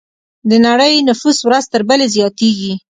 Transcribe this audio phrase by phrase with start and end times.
[0.49, 2.73] د نړۍ نفوس ورځ تر بلې زیاتېږي.